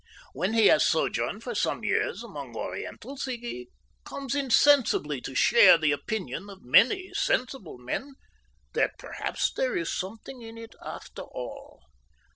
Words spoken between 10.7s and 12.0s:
after all."